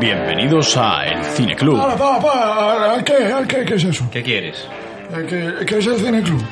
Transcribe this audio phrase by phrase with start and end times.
[0.00, 1.78] Bienvenidos a El Cine Club.
[1.78, 3.04] Para, para, para.
[3.04, 3.14] ¿Qué,
[3.48, 4.08] qué, qué es eso?
[4.10, 4.66] ¿Qué quieres?
[5.28, 6.42] ¿Qué, qué es el Cine Club?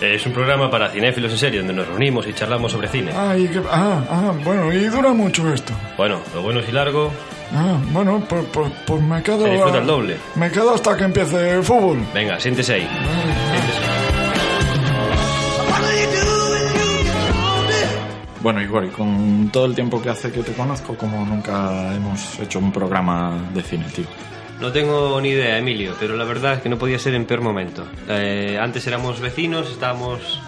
[0.00, 3.12] Es un programa para cinéfilos en serio donde nos reunimos y charlamos sobre cine.
[3.14, 5.72] Ah, y que- ah, ah, bueno, y dura mucho esto.
[5.96, 7.12] Bueno, lo bueno es y largo.
[7.52, 9.44] Ah, bueno, pues, pues, pues me quedo.
[9.44, 10.16] Se disfruta el doble.
[10.36, 11.98] Me quedo hasta que empiece el fútbol.
[12.14, 12.88] Venga, siéntese ahí.
[12.88, 13.49] Siéntese.
[18.40, 22.38] Bueno, igual, y con todo el tiempo que hace que te conozco, como nunca hemos
[22.40, 24.06] hecho un programa de cine, tío.
[24.60, 27.40] No tengo ni idea, Emilio, pero la verdad es que no podía ser en peor
[27.42, 27.86] momento.
[28.08, 30.40] Eh, antes éramos vecinos, estábamos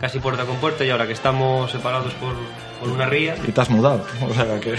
[0.00, 2.34] casi puerta con puerta y ahora que estamos separados por,
[2.80, 4.74] por una ría, Y te has mudado, o sea que...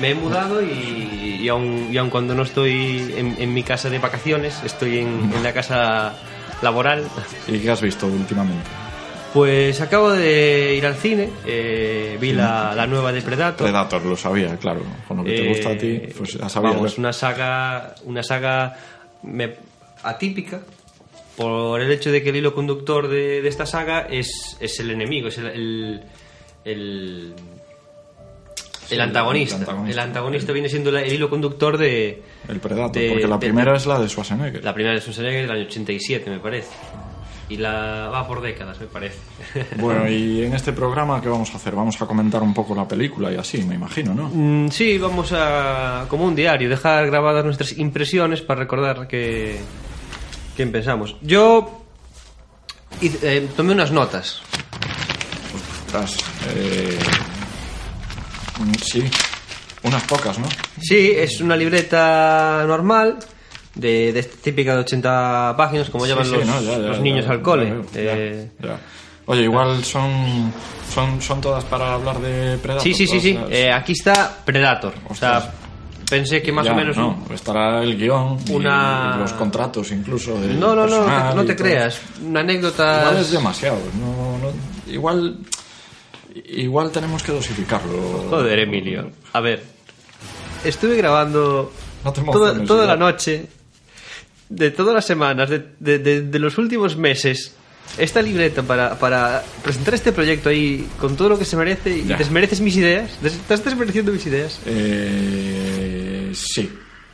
[0.00, 3.90] me he mudado y, y aun, y aun cuando no estoy en, en mi casa
[3.90, 6.14] de vacaciones, estoy en, en la casa
[6.62, 7.04] laboral.
[7.48, 8.68] ¿Y qué has visto últimamente?
[9.32, 13.66] Pues acabo de ir al cine, eh, vi la, la nueva de Predator.
[13.66, 14.82] Predator, lo sabía, claro.
[15.08, 16.72] Con lo que te gusta a ti, Eh, pues ya sabía.
[16.72, 18.76] Vamos, una saga, una saga
[19.22, 19.54] me-
[20.02, 20.60] atípica
[21.36, 24.90] por el hecho de que el hilo conductor de, de esta saga es, es el
[24.90, 26.02] enemigo, es el, el,
[28.90, 29.56] el, antagonista.
[29.56, 29.92] el antagonista.
[29.92, 32.22] El antagonista viene siendo la- el hilo conductor de...
[32.48, 34.62] El Predator, de- porque la de- primera es la de Schwarzenegger.
[34.62, 36.68] La primera de Schwarzenegger del año 87, me parece.
[37.52, 39.18] Y la va por décadas, me parece.
[39.76, 41.74] Bueno, y en este programa, ¿qué vamos a hacer?
[41.74, 44.30] Vamos a comentar un poco la película y así, me imagino, ¿no?
[44.32, 49.58] Mm, Sí, vamos a, como un diario, dejar grabadas nuestras impresiones para recordar que,
[50.56, 51.16] que pensamos.
[51.20, 51.82] Yo
[53.00, 54.40] hice- eh, tomé unas notas.
[55.86, 56.16] Ostras,
[56.56, 56.98] eh,
[58.60, 59.02] mm, Sí,
[59.82, 60.46] unas pocas, ¿no?
[60.80, 63.18] Sí, es una libreta normal,
[63.74, 66.96] de, de esta típica de 80 páginas, como llevan Sí, los, no, ya, ya, los
[66.98, 67.74] ya, niños al cole.
[67.94, 68.48] Eh.
[69.26, 70.52] Oye, igual son,
[70.92, 72.82] son, son todas para hablar de Predator.
[72.82, 73.34] sí, sí, sí, sí.
[73.34, 74.92] las- Eh, aquí está Predator.
[75.08, 75.52] O sea,
[76.10, 76.96] pensé que más o menos...
[76.96, 80.36] No, estará el guion y Una- los contratos incluso.
[80.36, 82.00] No, no, no, no te, creas.
[82.26, 83.02] Una anécdota...
[83.02, 83.78] Igual es demasiado.
[83.98, 85.38] No, no- igual,
[86.46, 88.26] igual tenemos que dosificarlo.
[88.28, 89.10] Joder, Emilio.
[89.32, 89.62] A ver,
[90.64, 91.72] estuve grabando
[92.04, 93.46] No toda, toda la noche,
[94.54, 97.54] de todas las semanas, de, de- de- de los últimos meses,
[97.98, 102.04] esta libreta para, para presentar este proyecto ahí con todo lo que se merece y
[102.06, 102.16] Ya.
[102.16, 103.10] desmereces mis ideas.
[103.22, 104.60] ¿Estás desmereciendo mis ideas?
[104.66, 106.70] Eh, sí,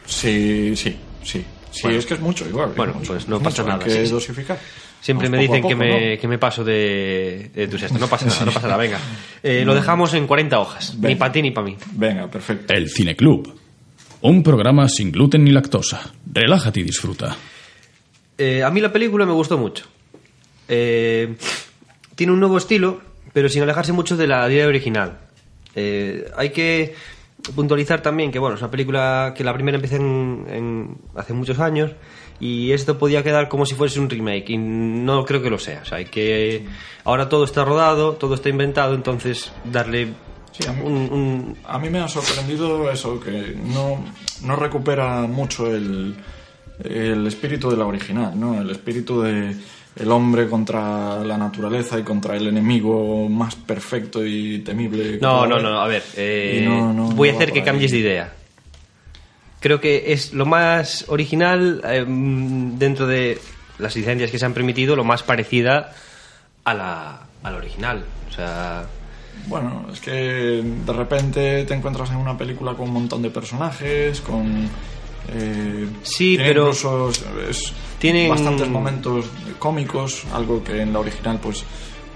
[0.07, 1.45] sí, sí, sí.
[1.71, 1.99] Sí, Bueno.
[1.99, 2.73] es que es mucho igual.
[2.75, 4.13] Bueno, mucho, pues no pasa mucho, hay nada, que sí, sí.
[4.13, 4.59] dosificar.
[5.01, 6.21] Siempre Vamos me poco dicen que, me, ¿no?
[6.21, 7.99] que me paso de, de entusiasta.
[7.99, 8.99] No pasa nada, no pasa nada, venga.
[9.43, 10.95] Eh, lo dejamos en 40 hojas.
[10.97, 11.19] Ni Venga.
[11.21, 11.77] para ti ni para mí.
[11.93, 12.73] Venga, perfecto.
[12.73, 13.55] El Cine Club.
[14.21, 16.13] Un programa sin gluten ni lactosa.
[16.33, 17.37] Relájate y disfruta.
[18.37, 19.87] Eh, a mí la película me gustó mucho.
[20.69, 21.37] Eh,
[22.15, 23.01] tiene un nuevo estilo,
[23.33, 25.19] pero sin alejarse mucho de la idea original.
[25.75, 26.95] Eh, hay que
[27.55, 31.61] puntualizar también que bueno, es una película que la primera empecé en, en- hace muchos
[31.61, 31.93] años
[32.41, 35.83] y esto podía quedar como si fuese un remake y no creo que lo sea.
[35.83, 36.67] O sea, hay que
[37.05, 40.09] ahora todo está rodado, todo está inventado, entonces darle
[40.59, 44.05] Sí, a mí- un, un- A mí me ha sorprendido eso, que no,
[44.43, 46.17] no recupera mucho el,
[46.83, 48.61] el espíritu de la original, ¿no?
[48.61, 49.55] El espíritu de
[49.97, 55.19] el hombre contra la naturaleza y contra el enemigo más perfecto y temible.
[55.21, 58.33] No, no, no, a ver, eh, no- no- voy a hacer que cambies de idea.
[59.61, 63.41] Creo que es lo más original eh, dentro de
[63.79, 65.93] las licencias que se han permitido, lo más parecida
[66.65, 68.05] a la, a la original.
[68.31, 68.87] O sea,
[69.47, 74.21] Bueno, es que de repente te encuentras en una película con un montón de personajes,
[74.21, 74.69] con...
[75.33, 77.11] eh, Sí, tiene pero Incluso
[77.49, 79.27] es, tienen- bastantes momentos
[79.59, 81.65] cómicos, algo que en la original pues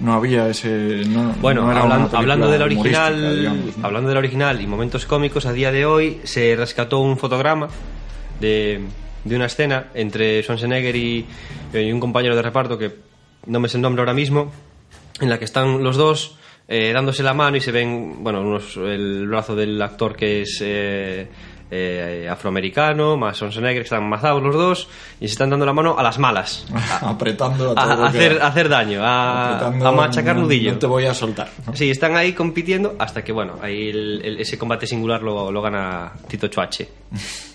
[0.00, 1.04] no había ese...
[1.06, 3.86] No, bueno, no era una hablan- película hablando de la original, digamos, ¿no?
[3.86, 7.68] hablando de la original y momentos cómicos, a día de hoy se rescató un fotograma
[8.40, 8.80] de,
[9.24, 11.24] de una escena entre Schwarzenegger y,
[11.72, 12.92] y un compañero de reparto que
[13.46, 14.52] no me sé el nombre ahora mismo,
[15.20, 16.36] en la que están los dos
[16.68, 20.58] eh, dándose la mano y se ven, bueno, unos- el brazo del actor que es
[20.62, 21.28] eh,
[21.74, 24.88] eh, afroamericano, más Schwarzenegger, que están mazados los dos
[25.20, 26.66] y se están dando la mano a las malas.
[27.00, 30.72] apretando a, A, todo a hacer, a hacer daño, a, Apretando, machacar nudillo.
[30.72, 31.48] No te voy a soltar.
[31.66, 31.74] ¿no?
[31.74, 35.62] Sí, están ahí compitiendo hasta que, bueno, ahí el- el- ese combate singular lo, lo
[35.62, 36.88] gana Tito Chuache.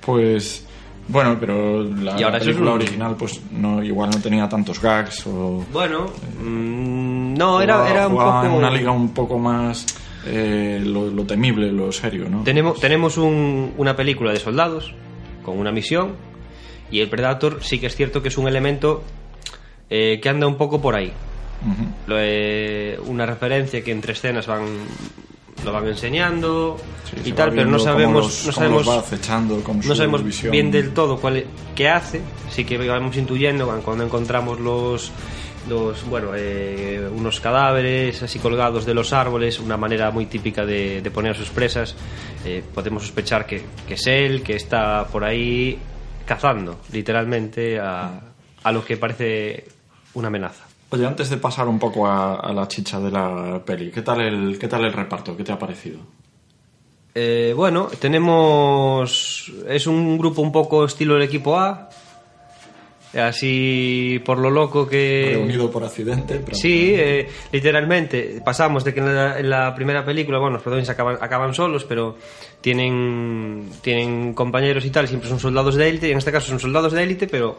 [0.00, 0.66] Pues
[1.08, 4.18] bueno, pero la, Y ahora la eso es película un- original pues no igual no
[4.20, 6.06] tenía tantos gags o Bueno,
[6.42, 7.09] mm,
[7.40, 8.44] no, era, jugaba- era un poco...
[8.44, 9.86] en una liga un poco más
[10.26, 12.42] eh, lo, lo temible, lo serio, ¿no?
[12.44, 14.94] Tenemos, tenemos un- una película de soldados
[15.44, 16.12] con una misión
[16.90, 19.02] y el Predator sí que es cierto que es un elemento
[19.88, 21.12] eh, que anda un poco por ahí.
[22.06, 24.64] Lo, eh, una referencia que entre escenas van
[25.64, 30.24] lo van enseñando Sí, y tal, pero no sabemos, los- no sabemos, acechando no sabemos
[30.24, 30.52] visión.
[30.52, 31.44] bien del todo cuál
[31.74, 32.22] qué hace.
[32.50, 35.10] Sí que vamos intuyendo cuando encontramos los
[35.68, 41.02] los bueno eh, unos cadáveres así colgados de los árboles una manera muy típica de,
[41.02, 41.94] de poner a sus presas
[42.44, 45.78] eh, podemos sospechar que, que es él que está por ahí
[46.24, 48.20] cazando literalmente a,
[48.62, 49.66] a lo que parece
[50.14, 53.92] una amenaza Oye, antes de pasar un poco a, a la chicha de la peli,
[53.92, 55.36] ¿qué tal el, qué tal el reparto?
[55.36, 56.00] ¿Qué te ha parecido?
[57.14, 59.52] Eh, bueno, tenemos.
[59.68, 61.88] Es un grupo un poco estilo el equipo A.
[63.18, 65.30] Así por lo loco que.
[65.34, 66.40] Reunido por accidente.
[66.44, 68.40] pero- Sí, eh, literalmente.
[68.44, 71.84] Pasamos de que en la, en la primera película, bueno, los protagonistas acaban, acaban solos,
[71.84, 72.16] pero
[72.60, 76.08] tienen, tienen compañeros y tal, siempre son soldados de élite.
[76.08, 77.56] Y en este caso son soldados de élite, pero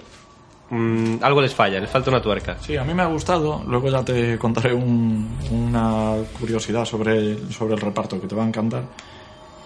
[0.70, 2.58] mm, algo les falla, les falta una tuerca.
[2.62, 3.62] Sí, a mí me ha gustado.
[3.68, 8.48] Luego ya te contaré un- una curiosidad sobre, sobre el reparto que te va a
[8.48, 8.84] encantar.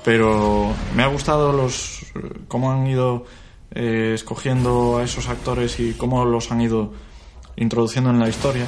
[0.03, 2.05] Pero me ha gustado los
[2.47, 3.25] cómo han ido
[3.75, 6.93] eh, escogiendo a esos actores y cómo los han ido
[7.57, 8.65] introduciendo en la historia.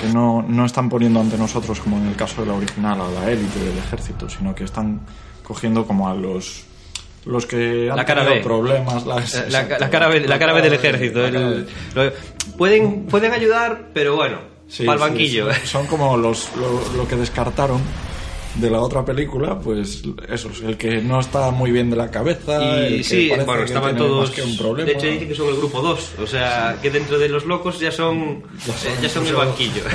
[0.00, 3.08] Que no, no están poniendo ante nosotros, como en el caso de la original, a
[3.10, 5.00] la élite del ejército, sino que están
[5.44, 6.64] cogiendo como a los
[7.26, 8.42] los que han La cara tenido B.
[8.42, 11.18] problemas la, La, exacto, la cara, B- la cara B del ejército.
[11.20, 12.12] la el- lo-
[12.56, 14.38] pueden, pueden ayudar, pero bueno,
[14.68, 15.52] Sí, para el sí, banquillo.
[15.52, 17.78] son, son como los, lo, lo que descartaron
[18.56, 22.86] de la otra película, pues esos, el que no está muy bien de la cabeza,
[22.86, 24.30] el Y que sí, parece bueno, estaban todos.
[24.30, 24.86] que un problema.
[24.90, 26.12] De hecho, dicen que son el grupo 2.
[26.22, 29.34] O sea, que dentro de los locos ya son, Ya son eh, ya son el
[29.34, 29.82] banquillo.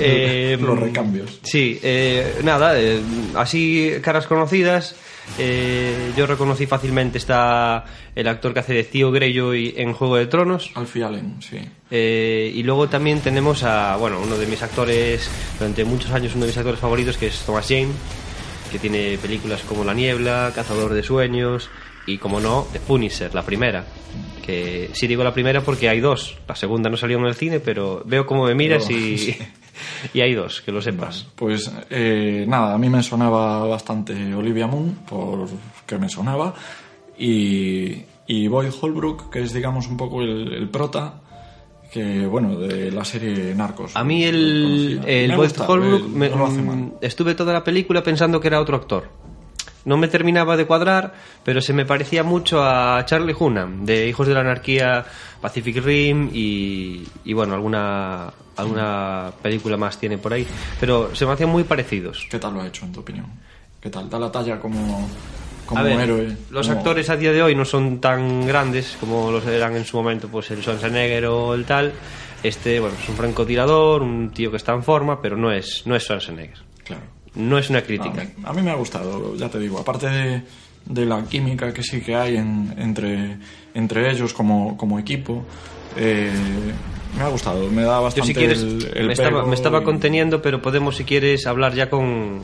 [0.00, 1.40] Eh, Los recambios.
[1.42, 3.00] Sí, eh, nada, eh,
[3.34, 4.94] así caras conocidas.
[5.38, 7.84] Eh, yo reconocí fácilmente está
[8.14, 10.70] el actor que hace de Tío Greyjoy en Juego de Tronos.
[10.74, 11.58] Alfie Allen, sí.
[11.90, 16.44] Eh, y luego también tenemos a, bueno, uno de mis actores, durante muchos años uno
[16.44, 17.88] de mis actores favoritos, que es Thomas Jane,
[18.72, 21.70] que tiene películas como La Niebla, Cazador de Sueños
[22.06, 23.84] y, como no, The Punisher, la primera.
[24.44, 26.38] Que sí digo la primera porque hay dos.
[26.48, 29.38] La segunda no salió en el cine, pero veo cómo me miras y, sí.
[30.14, 31.26] y hay dos, que lo sepas.
[31.34, 36.54] Pues eh, nada, a mí me sonaba bastante Olivia Munn, porque me sonaba,
[37.18, 41.14] y, y Boyd Holbrook, que es digamos un poco el, el prota,
[41.92, 43.96] que bueno, de la serie Narcos.
[43.96, 48.48] A mí el, el Boyd Holbrook me- no mm, estuve toda la película pensando que
[48.48, 49.08] era otro actor.
[49.88, 54.28] No me terminaba de cuadrar, pero se me parecía mucho a Charlie Hunnam, de Hijos
[54.28, 55.04] de la Anarquía,
[55.40, 60.46] Pacific Rim y, y bueno, alguna, alguna película más tiene por ahí.
[60.78, 62.26] Pero se me hacían muy parecidos.
[62.30, 63.26] ¿Qué tal lo ha hecho, en tu opinión?
[63.80, 64.10] ¿Qué tal?
[64.10, 65.08] ¿Da la talla como,
[65.64, 66.36] como A ver, héroe?
[66.50, 69.84] los como- actores a día de hoy no son tan grandes como los eran en
[69.86, 71.92] su momento, pues el Schwarzenegger o el tal.
[72.42, 75.96] Este, bueno, es un francotirador, un tío que está en forma, pero no es, no
[75.96, 76.58] es Schwarzenegger.
[76.84, 77.02] Claro.
[77.34, 78.24] No es una A crítica.
[78.24, 80.42] mí, a mí me ha gustado, ya te digo, aparte de,
[80.86, 83.36] de la química que sí que hay en- entre,
[83.74, 85.44] entre ellos como, como equipo,
[85.96, 86.32] eh,
[87.16, 89.54] me ha gustado, me da Yo bastante si quieres, el, el me, estaba, pego me
[89.54, 92.40] estaba y- conteniendo, pero podemos si quieres hablar ya con...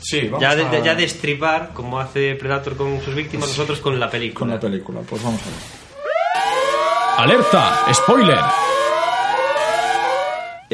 [0.00, 3.48] Sí, vamos Ya de, a- de- ya de estripar, como hace Predator con sus víctimas,
[3.48, 4.38] nosotros con la película.
[4.40, 5.54] con la película, pues vamos a ver.
[7.18, 7.84] ¡Alerta!
[7.92, 8.38] ¡Spoiler!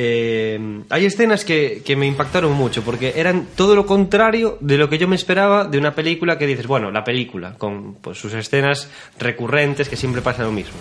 [0.00, 4.96] Eh, hay escenas que, me impactaron mucho porque eran todo lo contrario de lo que
[4.96, 8.88] yo me esperaba de una película que dices, bueno, la película, con pues, sus escenas
[9.18, 10.76] recurrentes que siempre pasa lo mismo.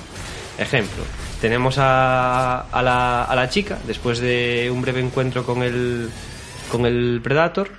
[0.60, 1.04] Ejemplo,
[1.42, 6.12] tenemos a, a, la, a la chica, después de un breve encuentro con el,
[6.72, 7.72] con el Predator,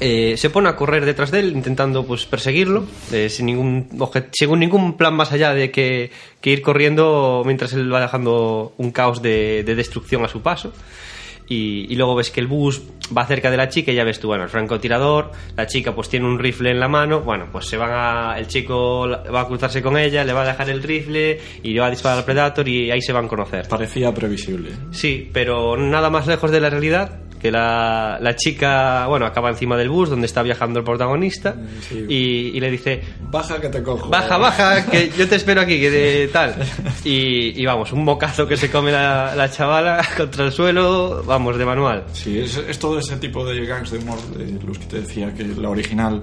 [0.00, 3.88] eh, se pone a correr detrás de él intentando pues perseguirlo eh, sin ningún
[4.32, 6.10] sin ningún plan más allá de que,
[6.40, 10.72] que ir corriendo mientras él va dejando un caos de, de destrucción a su paso
[11.48, 12.82] y, y luego ves que el bus
[13.16, 16.08] va cerca de la chica y ya ves tú, bueno, el francotirador, la chica pues
[16.08, 19.46] tiene un rifle en la mano, bueno, pues se van a, el chico va a
[19.46, 22.24] cruzarse con ella, le va a dejar el rifle y le va a disparar al
[22.24, 23.68] Predator y ahí se van a conocer.
[23.68, 24.70] Parecía previsible.
[24.90, 29.76] Sí, pero nada más lejos de la realidad que la, la chica, bueno, acaba encima
[29.76, 31.54] del bus donde está viajando el protagonista
[31.86, 32.06] Sí.
[32.08, 32.14] y,
[32.56, 34.08] y le dice, Baja que te cojo.
[34.08, 36.54] baja, baja, que yo te espero aquí, que de tal.
[37.04, 41.58] Y, y vamos, un bocazo que se come la, la chavala contra el suelo, vamos,
[41.58, 42.04] de manual.
[42.14, 45.34] Sí, es, es todo ese tipo de gags de humor de los que te decía
[45.34, 46.22] que la original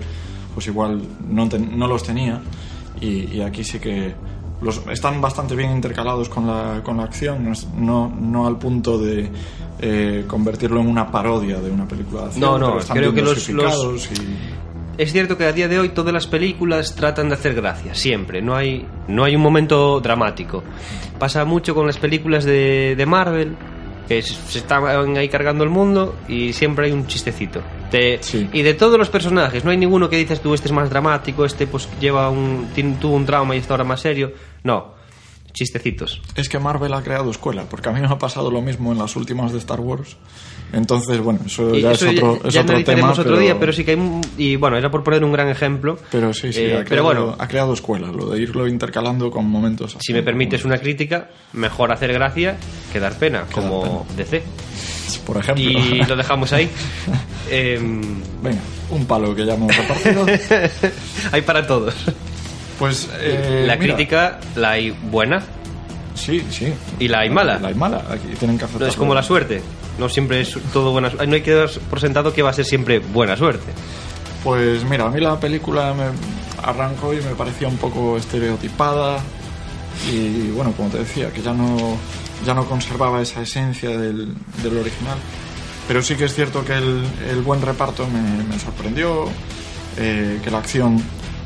[0.56, 2.42] pues igual no, ten- no los tenía
[3.00, 4.16] y, y aquí sí que
[4.62, 8.98] los, están bastante bien intercalados con la, con la acción, no, no, no al punto
[8.98, 9.30] de
[9.80, 12.42] eh, convertirlo en una parodia de una película de acción.
[12.42, 13.48] No, no, están creo que los-
[14.12, 14.38] y-
[14.98, 18.42] Es cierto que a día de hoy todas las películas tratan de hacer gracia, siempre.
[18.42, 20.64] No hay, no hay un momento dramático.
[21.18, 23.56] Pasa mucho con las películas de, de Marvel,
[24.08, 27.62] que se se está ahí cargando el mundo y siempre hay un chistecito.
[28.22, 28.50] Sí.
[28.54, 31.44] Y de todos los personajes, no hay ninguno que dices tú, este es más dramático,
[31.46, 34.32] este pues lleva un, tuvo un trauma y está ahora más serio.
[34.64, 34.94] No,
[35.52, 36.22] chistecitos.
[36.36, 38.98] Es que Marvel ha creado escuela, porque a mí me ha pasado lo mismo en
[38.98, 40.18] las últimas de Star Wars.
[40.74, 43.12] Entonces, bueno, eso ya eso es otro, es ya otro analizaremos tema.
[43.12, 44.22] otro pero, día, pero sí que hay...
[44.38, 45.98] Y bueno, era por poner un gran ejemplo.
[46.12, 49.30] Pero sí, sí, Eh, ha, creado, pero bueno, ha creado escuela, lo de irlo intercalando
[49.32, 49.98] con momentos.
[50.00, 52.58] si me permites una crítica, mejor hacer gracia
[52.92, 54.44] que dar pena, como DC.
[55.26, 55.64] Por ejemplo.
[55.64, 56.70] Y lo dejamos ahí.
[57.50, 58.02] Em,
[58.42, 58.62] Venga,
[58.92, 60.26] un palo que ya hemos repartido.
[61.34, 61.94] hay para todos.
[62.80, 63.10] Pues.
[63.20, 65.44] eh, la mira, crítica la hay buena
[66.16, 66.74] Sí, sí.
[67.00, 67.60] y la hay mala.
[67.60, 69.62] La hay mala, aquí tienen que No es como la suerte.
[70.00, 71.28] No siempre es todo buena suerte.
[71.28, 73.72] No hay que dar por sentado que va a ser siempre buena suerte.
[74.44, 76.06] Pues mira, a mí la película me
[76.64, 79.20] arrancó y me parecía un poco estereotipada
[80.12, 81.98] y bueno, como te decía, que ya no,
[82.46, 84.34] ya no conservaba esa esencia del,
[84.64, 85.18] del original.
[85.88, 89.26] Pero sí que es cierto que el, el buen reparto me, me sorprendió,
[89.98, 91.02] eh, que la acción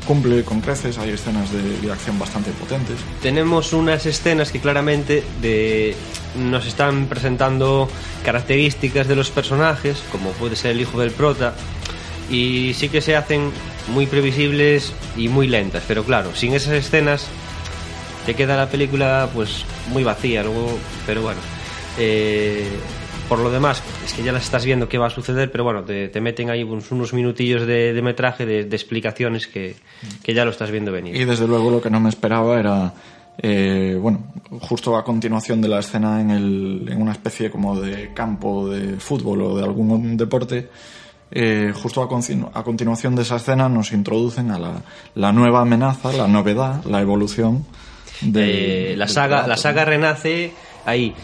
[0.06, 2.96] cumple con creces, hay escenas de, de acción bastante potentes.
[3.20, 5.96] Tenemos unas escenas que claramente de,
[6.38, 7.88] nos están presentando
[8.24, 11.54] características de los personajes, como puede ser el hijo del prota,
[12.30, 13.50] y sí que se hacen
[13.88, 17.26] muy previsibles y muy lentas, pero claro, sin esas escenas
[18.24, 21.40] te queda la película pues muy vacía, luego, pero bueno.
[21.98, 22.68] eh,
[23.28, 25.82] por lo demás, es que ya las estás viendo qué va a suceder, pero bueno,
[25.82, 29.74] te, te meten ahí unos, minutillos de, de metraje, de, de explicaciones que,
[30.22, 31.16] que ya lo estás viendo venir.
[31.16, 32.94] Y desde luego lo que no me esperaba era,
[33.38, 34.24] eh, bueno,
[34.60, 38.98] justo a continuación de la escena en, el, en una especie como de campo de
[38.98, 40.68] fútbol o de algún deporte,
[41.30, 44.82] eh, justo a, continu- a continuación de esa escena nos introducen a la,
[45.16, 47.64] la nueva amenaza, la novedad, la evolución
[48.22, 50.52] de Eh, la saga la saga renace
[50.86, 51.14] ahí.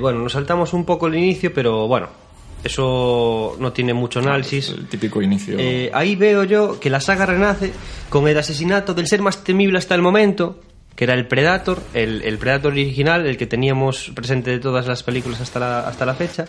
[0.00, 2.08] Bueno nos saltamos un poco el inicio pero bueno
[2.64, 4.70] eso no tiene mucho análisis.
[4.70, 5.56] el típico inicio.
[5.92, 7.72] Ahí veo yo que la saga renace
[8.10, 10.58] con el asesinato del ser más temible hasta el momento
[10.98, 15.04] que era el Predator el, el Predator original el que teníamos presente de todas las
[15.04, 16.46] películas hasta la, hasta la fecha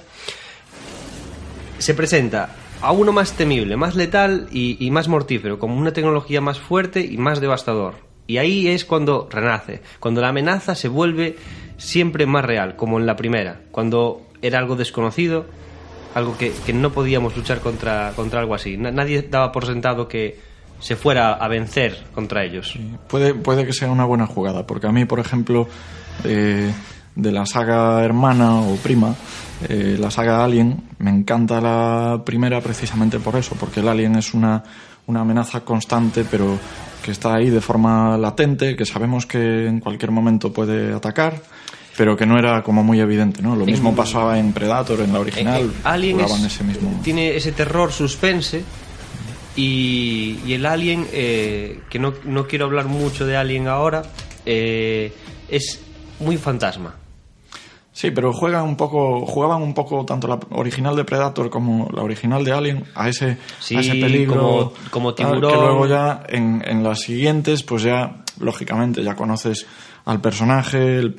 [1.77, 2.49] se presenta
[2.81, 7.01] a uno más temible, más letal y, y más mortífero, con una tecnología más fuerte
[7.01, 7.95] y más devastador.
[8.27, 11.35] Y ahí es cuando renace, cuando la amenaza se vuelve
[11.77, 15.45] siempre más real, como en la primera, cuando era algo desconocido,
[16.15, 18.77] algo que, que no podíamos luchar contra, contra algo así.
[18.77, 20.39] Na- nadie daba por sentado que
[20.79, 22.73] se fuera a vencer contra ellos.
[23.07, 25.67] Puede, puede que sea una buena jugada, porque a mí, por ejemplo,
[26.23, 26.71] eh,
[27.15, 29.13] de la saga hermana o prima,
[29.67, 34.33] eh, la saga Alien, me encanta la primera precisamente por eso, porque el Alien es
[34.33, 34.63] una,
[35.07, 36.57] una amenaza constante, pero
[37.03, 41.41] que está ahí de forma latente, que sabemos que en cualquier momento puede atacar,
[41.97, 43.55] pero que no era como muy evidente, ¿no?
[43.57, 47.01] Lo mismo pasaba en Predator, en la original, Eh, eh, Alien es- ese mismo...
[47.03, 48.63] tiene ese terror suspense
[49.59, 54.03] y, y el Alien, eh, que no, no quiero hablar mucho de Alien ahora,
[54.45, 55.13] eh,
[55.49, 55.81] es
[56.19, 56.95] muy fantasma.
[57.91, 62.01] Sí, pero juegan un poco, jugaban un poco tanto la original de Predator como la
[62.01, 64.37] original de Alien a ese, Sí, a ese peligro.
[64.41, 65.51] como- como tal, tiburón.
[65.51, 69.65] Que luego ya en, en las siguientes, pues ya, lógicamente, ya conoces
[70.05, 71.15] al personaje, el-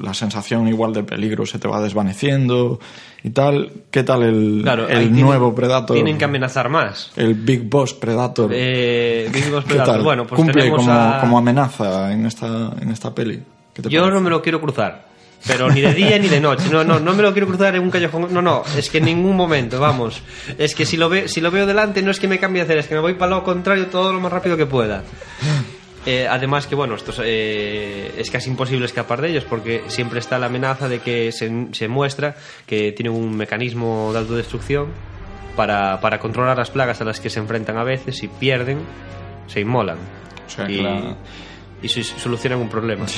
[0.00, 2.78] la sensación igual de peligro se te va desvaneciendo
[3.22, 3.70] y tal.
[3.90, 5.94] ¿Qué tal el, Claro, el tienen- nuevo Predator?
[5.94, 7.12] Tienen que amenazar más.
[7.16, 8.50] El Big Boss Predator.
[8.52, 10.02] Eh, Big Boss ¿Qué Predator.
[10.02, 13.42] Bueno, pues Cumple como, a- como amenaza en esta, en esta peli.
[13.72, 14.14] ¿Qué te Yo parece?
[14.16, 15.06] no me lo quiero cruzar.
[15.46, 16.64] Pero ni de día ni de noche.
[16.72, 18.26] No, no, no me lo quiero cruzar en un callejón.
[18.32, 20.20] No, no, es que en ningún momento, vamos.
[20.58, 22.64] Es que si lo, ve, si lo veo delante no es que me cambie de
[22.64, 25.04] hacer, es que me voy para el lado contrario todo lo más rápido que pueda.
[26.06, 30.20] Eh, además que, bueno, esto es, eh, es casi imposible escapar de ellos porque siempre
[30.20, 32.36] está la amenaza de que se, se muestra
[32.66, 34.86] que tienen un mecanismo de autodestrucción
[35.56, 38.78] para, para controlar las plagas a las que se enfrentan a veces y pierden,
[39.48, 39.98] se inmolan.
[40.46, 41.16] O sea, y,
[41.82, 43.04] y solucionan un problema.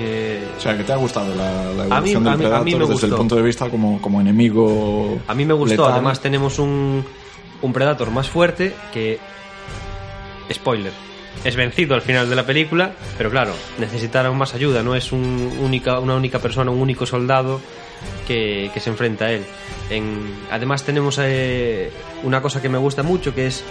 [0.00, 2.44] Eh, O sea, que te ha gustado la, la A mí- evolución a del mí-
[2.44, 5.18] a Predator mí me desde el punto de vista como, como enemigo.
[5.26, 5.92] A mí me gustó, letal.
[5.92, 7.04] además tenemos un,
[7.62, 9.18] un Predator más fuerte que...
[10.52, 10.92] Spoiler.
[11.44, 15.56] Es vencido al final de la película, pero claro, necesitaron más ayuda, no es un
[15.60, 17.60] única, una única persona, un único soldado
[18.26, 19.44] que, que se enfrenta a él.
[19.88, 21.90] En, además tenemos eh,
[22.24, 23.64] una cosa que me gusta mucho, que es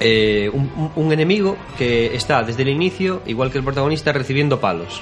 [0.00, 5.00] eh, un, enemigo que está desde el inicio, igual que el protagonista, recibiendo palos.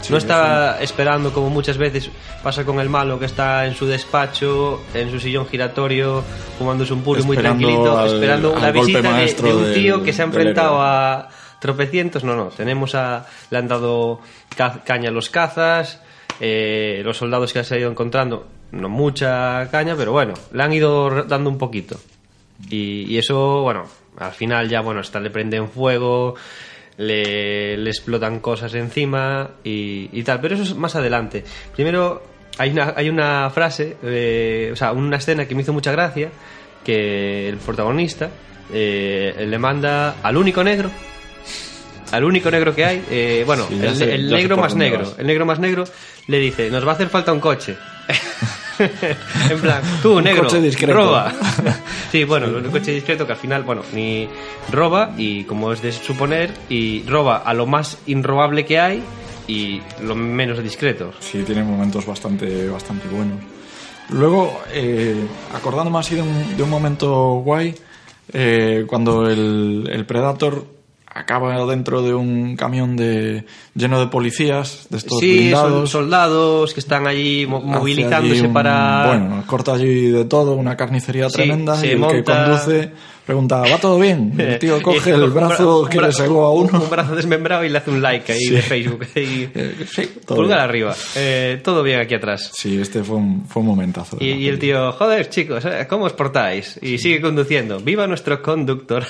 [0.00, 2.10] Sí, no está esperando como muchas veces
[2.42, 6.22] pasa con el malo que está en su despacho, en su sillón giratorio,
[6.58, 10.22] fumándose un puro muy tranquilito, al- esperando una visita de, un del- tío que se
[10.22, 11.28] ha enfrentado a
[11.60, 12.24] tropecientos.
[12.24, 13.26] No, no, tenemos a.
[13.50, 14.20] Le han dado
[14.56, 16.00] ca- caña a los cazas.
[16.42, 20.72] Eh, los soldados que se ha ido encontrando, no mucha caña, pero bueno, le han
[20.72, 22.00] ido dando un poquito.
[22.70, 23.84] Y, y eso, bueno,
[24.18, 26.34] al final ya, bueno, hasta le prenden fuego,
[26.98, 30.40] le, le explotan cosas encima y, y tal.
[30.40, 31.44] Pero eso es más adelante.
[31.74, 32.22] Primero,
[32.58, 36.30] hay una, hay una frase, eh, o sea, una escena que me hizo mucha gracia,
[36.84, 38.28] que el protagonista
[38.72, 40.90] eh, le manda al único negro,
[42.12, 45.14] al único negro que hay, eh, bueno, Sí, el, sé- negro más negro, vas.
[45.18, 45.84] el negro más negro
[46.26, 47.76] le dice, nos va a hacer falta un coche.
[49.50, 50.94] en plan, tú, negro, coche discreto.
[50.94, 51.32] roba.
[52.12, 54.28] sí, bueno, un coche discreto que al final, bueno, ni
[54.70, 59.02] roba y como es de suponer, y roba a lo más inrobable que hay
[59.46, 61.12] y lo menos discreto.
[61.20, 63.38] Sí, tiene momentos bastante, bastante buenos.
[64.10, 65.16] Luego, eh,
[65.54, 67.74] acordándome así de un, de un momento guay,
[68.32, 70.79] eh, cuando el, el Predator
[71.20, 75.90] acaba dentro de un camión de, lleno de policías, de estos Sí, blindados.
[75.90, 79.06] soldados que están allí movilizándose allí un- para...
[79.06, 82.90] Bueno, corta allí de todo, una carnicería Sí, tremenda, y el que conduce
[83.24, 84.34] pregunta, ¿va todo bien?
[84.38, 86.80] Y el tío Y coge el brazo bra- que le segó a uno.
[86.82, 88.50] Un brazo desmembrado y le hace un like ahí Sí.
[88.50, 89.06] de Facebook.
[89.14, 89.48] ahí.
[89.54, 90.94] Eh, sí, todo Pulgar arriba.
[91.14, 92.50] Eh, todo bien aquí atrás.
[92.54, 94.16] Sí, este fue un, fue un momentazo.
[94.18, 95.86] Y, y el tío, joder, chicos, ¿eh?
[95.88, 96.76] ¿cómo os portáis?
[96.82, 97.78] Y sigue conduciendo.
[97.78, 99.04] ¡Viva nuestro conductor!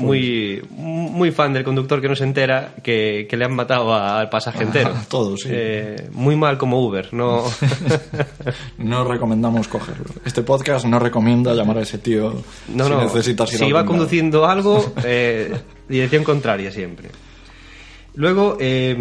[0.00, 4.28] Muy, muy fan del conductor que no se entera que, que le han matado al
[4.28, 4.90] pasaje entero.
[4.94, 5.48] A todos, sí.
[5.52, 7.44] Eh, muy mal como Uber, no...
[8.78, 10.06] No recomendamos cogerlo.
[10.24, 13.00] Este podcast no recomienda llamar a ese tío No, si no.
[13.02, 15.54] necesitas ir si va conduciendo algo, eh,
[15.88, 17.10] dirección contraria siempre.
[18.14, 18.92] Luego, eh,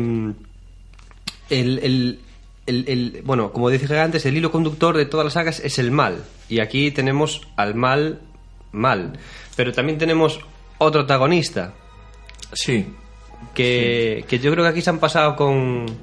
[1.50, 2.20] el, el-
[2.66, 5.90] el- el- bueno, como dije antes, el hilo conductor de todas las sagas es el
[5.92, 6.24] mal.
[6.48, 8.20] Y aquí tenemos al mal,
[8.72, 9.14] mal.
[9.56, 10.40] Pero también tenemos
[10.80, 11.74] otro antagonista,
[12.52, 12.86] Sí,
[13.54, 15.54] que, que yo creo que aquí se han pasado con...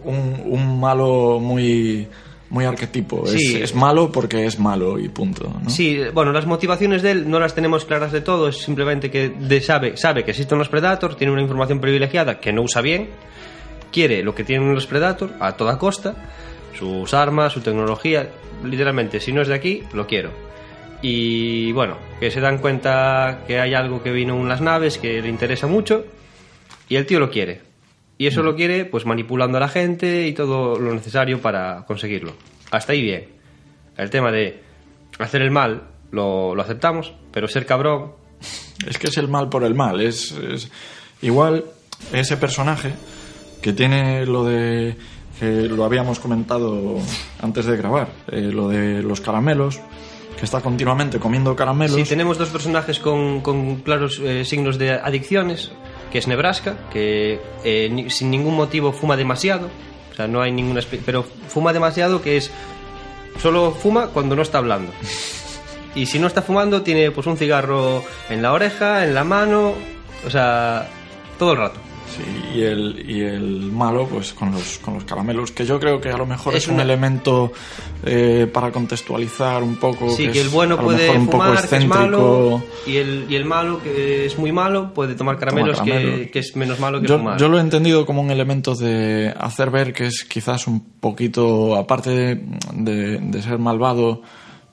[0.05, 2.07] un, un malo muy,
[2.51, 3.25] muy arquetipo.
[3.27, 3.57] Es- Sí.
[3.63, 5.53] Es, malo porque es malo y punto.
[5.63, 5.69] ¿no?
[5.71, 9.29] Sí, bueno, las motivaciones de él no las tenemos claras de todo, es simplemente que
[9.31, 13.09] de- sabe, sabe que existen los Predators, tiene una información privilegiada que no usa bien,
[13.93, 16.15] quiere lo que tienen los Predators a toda costa,
[16.79, 18.29] sus armas, su tecnología,
[18.65, 20.31] literalmente, si no es de aquí, lo quiero.
[21.03, 25.21] Y bueno, que se dan cuenta que hay algo que vino en las naves que
[25.21, 26.05] le interesa mucho
[26.89, 27.61] y el tío lo quiere.
[28.19, 32.33] Y eso lo quiere pues manipulando a la gente y todo lo necesario para conseguirlo.
[32.71, 33.29] Hasta ahí bien.
[33.97, 34.63] El tema de
[35.19, 35.83] hacer el mal
[36.13, 38.13] lo, lo aceptamos, pero ser cabrón,
[38.87, 40.01] Es que es el mal por el mal.
[40.01, 40.71] Es, es-
[41.23, 41.65] igual
[42.13, 42.93] ese personaje
[43.63, 44.97] que tiene lo de
[45.41, 46.99] que lo habíamos comentado
[47.43, 49.81] antes de grabar, eh, lo de los caramelos,
[50.39, 51.97] que está continuamente comiendo caramelos.
[51.97, 55.73] si tenemos dos personajes con, con claros eh, signos de adicciones,
[56.13, 59.69] que es Nebraska, que eh, sin ningún motivo fuma demasiado,
[60.13, 60.81] o sea, no hay ninguna...
[61.05, 62.51] Pero fuma demasiado que es...
[63.41, 64.93] Solo fuma cuando no está hablando.
[65.95, 69.75] Y si no está fumando, tiene pues un cigarro en la oreja, en la mano,
[70.27, 70.89] o sea,
[71.39, 71.81] todo el rato.
[72.09, 72.23] Sí,
[72.59, 76.09] y el, y el malo, pues con los, con los caramelos, que yo creo que
[76.09, 77.53] a lo mejor Es es, un una- elemento
[78.05, 80.09] eh, para contextualizar un poco.
[80.11, 81.95] Sí, que el bueno puede mejor un poco fumar, que es excéntrico.
[81.97, 86.31] malo, y el, y el malo, que es muy malo, puede tomar caramelos, Que, caramelos.
[86.31, 87.39] que es menos malo que Yo, fumar.
[87.39, 91.75] yo lo he entendido como un elemento de hacer ver que es quizás un poquito,
[91.77, 92.35] aparte de,
[92.73, 94.23] de- de ser malvado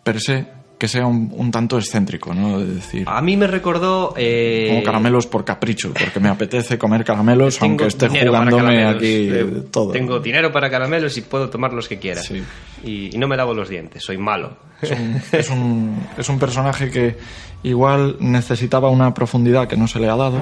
[0.04, 0.46] per se,
[0.84, 2.60] que sea un, un tanto excéntrico, ¿no?
[2.60, 4.14] De decir, A mí me recordó...
[4.18, 9.30] eh, como caramelos por capricho, porque me apetece comer caramelos tengo aunque esté jugándome aquí
[9.32, 9.92] eh, todo.
[9.94, 12.22] Tengo dinero para caramelos y puedo tomar los que quiera.
[12.22, 12.44] Sí.
[12.84, 14.58] Y, y no me lavo los dientes, soy malo.
[14.82, 17.16] Es un, es, un, es un personaje que
[17.64, 20.42] igual necesitaba una profundidad que no se le ha dado,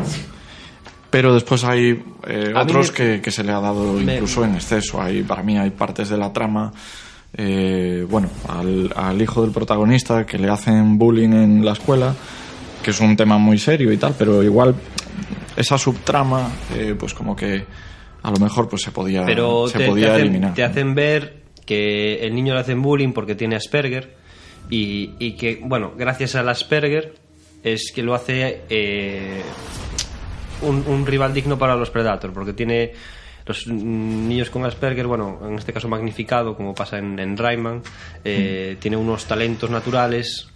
[1.12, 4.56] pero después hay eh, otros me- que, que se le ha dado me- incluso en
[4.56, 5.00] exceso.
[5.00, 6.72] Hay, para mí hay partes de la trama,
[7.34, 12.14] eh, bueno, al, al hijo del protagonista que le hacen bullying en la escuela,
[12.84, 14.76] que es un tema muy serio y tal, pero igual
[15.56, 17.66] esa subtrama, eh, pues como que
[18.24, 20.54] a lo mejor pues se podía, Pero se te, te podía hacen, eliminar.
[20.54, 24.16] te hacen ver que el niño le hacen bullying porque tiene Asperger
[24.70, 27.16] y, y que, bueno, gracias al Asperger
[27.64, 29.42] es que lo hace eh,
[30.64, 32.94] un, un rival digno para los Predator, porque tiene
[33.46, 37.82] los mm, niños con Asperger, bueno, en este caso magnificado, como pasa en, en Rayman,
[38.24, 40.48] eh, tiene unos talentos naturales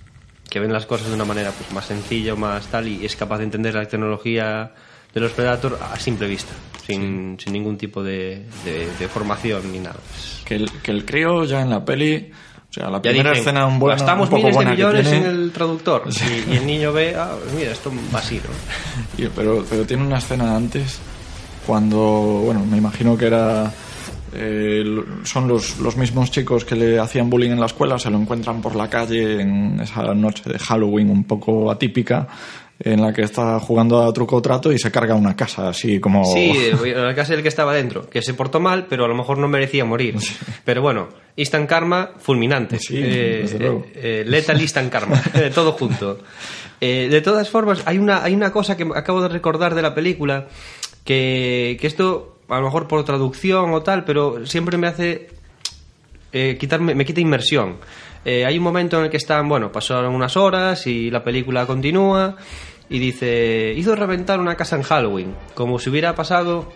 [0.50, 3.16] que ven las cosas de una manera pues, más sencilla o más tal y es
[3.16, 4.72] capaz de entender la tecnología
[5.14, 6.54] de los Predator a simple vista,
[6.86, 9.96] sin, sin ningún tipo de, de- de formación ni nada.
[10.46, 12.32] Que el, que el crío ya en la peli,
[12.70, 15.26] o sea, la Ya primera dicen, escena un buena, gastamos un miles de millones en
[15.26, 16.04] el traductor.
[16.48, 19.30] Y, y el niño ve, ah, mira, esto va así, ¿no?
[19.36, 21.00] pero, pero tiene una escena antes
[21.66, 22.00] cuando,
[22.46, 23.72] bueno, me imagino que era
[24.34, 24.84] eh,
[25.24, 28.62] son los, los mismos chicos que le hacían bullying en la escuela, se lo encuentran
[28.62, 32.28] por la calle en esa noche de Halloween un poco atípica,
[32.78, 36.02] en la que está jugando a truco o trato y se carga una casa, así
[36.02, 36.26] como...
[36.26, 36.52] Sí,
[36.86, 39.48] el caso del que estaba dentro, que se portó mal, pero a lo mejor no
[39.48, 40.18] merecía morir.
[40.66, 42.78] Pero bueno, instant karma fulminante.
[42.80, 43.86] Sí, Eh, desde luego.
[43.94, 46.20] eh, eh, lethal instant karma, eh, todo junto.
[46.82, 49.96] Eh, de todas formas, hay una, hay una cosa que acabo de recordar de la
[49.96, 50.48] película,
[51.06, 55.30] que, que esto, a lo mejor por traducción o tal, pero siempre me hace
[56.34, 57.78] eh, quitarme, me quita inmersión.
[58.26, 61.66] Eh, hay un momento en el que están, bueno, pasaron unas horas y la película
[61.68, 62.36] continúa
[62.90, 66.72] y dice, hizo reventar una casa en Halloween, como si hubiera pasado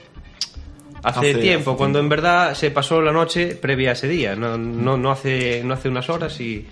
[1.04, 4.36] hace, Hace- tiempo, hace cuando en verdad se pasó la noche previa a ese día,
[4.36, 6.66] no, no, no, hace, no hace unas horas y...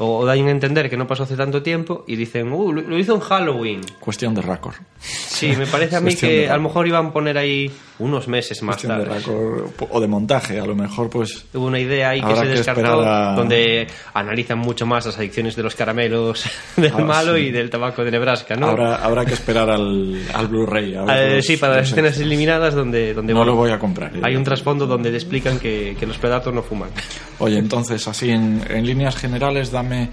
[0.00, 2.80] O, o dan a entender que no pasó hace tanto tiempo y dicen, uh, lo,
[2.80, 3.80] lo hizo en Halloween.
[4.00, 4.74] Cuestión de récord.
[4.98, 8.26] Sí, me parece a mí Cuestión que a lo mejor iban a poner ahí unos
[8.28, 9.18] meses más Cuestión de tarde.
[9.20, 11.44] récord o de montaje, a lo mejor pues...
[11.54, 15.54] Hubo una idea ahí que se que descartó, a- donde analizan mucho más las adicciones
[15.54, 16.44] de los caramelos
[16.76, 17.42] del Ah, malo sí.
[17.42, 18.66] y del tabaco de Nebraska, ¿no?
[18.68, 20.96] Habrá, habrá que esperar al, al Blu-ray.
[21.08, 22.26] Eh, sí, para las escenas extras.
[22.26, 24.16] eliminadas donde, donde No lo voy a comprar.
[24.16, 24.20] eh.
[24.22, 26.90] hay un trasfondo donde te explican que, que los predatos no fuman.
[27.38, 30.10] Oye, entonces, así en, en líneas generales, dame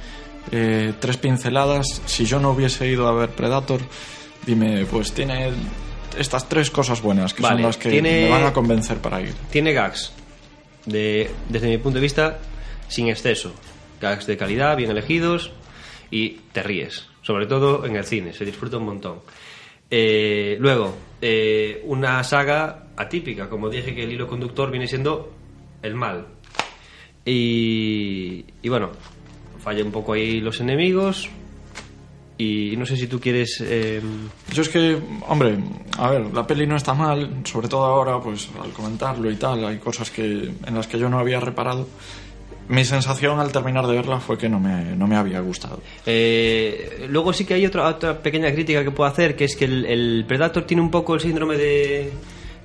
[0.52, 2.02] eh, tres pinceladas.
[2.06, 3.82] Si yo no hubiese ido a ver Predator,
[4.45, 5.52] dime, pues tiene
[6.19, 9.21] estas tres cosas buenas que Vale, son las que tiene- me van a convencer para
[9.21, 9.34] ir.
[9.51, 10.12] Tiene gags,
[10.86, 12.39] de, desde mi punto de vista,
[12.88, 13.53] sin exceso.
[14.01, 15.51] Gags de calidad, bien elegidos
[16.12, 17.08] y te ríes.
[17.21, 19.19] Sobre todo en el cine, se disfruta un montón.
[19.89, 23.49] Eh, luego, eh, una saga atípica.
[23.49, 25.34] Como dije que el hilo conductor viene siendo
[25.82, 26.27] el mal.
[27.25, 28.91] Y, y bueno,
[29.62, 31.30] falla un poco ahí los enemigos.
[32.39, 33.63] Y no sé si tú quieres...
[33.65, 34.00] eh,
[34.54, 34.97] Yo es que,
[35.28, 35.58] hombre,
[35.97, 39.65] a ver, la peli no está mal, sobre todo ahora, pues al comentarlo y tal,
[39.65, 40.23] hay cosas que
[40.65, 41.88] en las que yo no había reparado.
[42.69, 45.82] Mi sensación al terminar de verla fue que no me, no me había gustado.
[46.06, 49.65] Eh, luego sí que hay otra, otra pequeña crítica que puedo hacer, que es que
[49.65, 52.12] el, el Predator tiene un poco el síndrome de,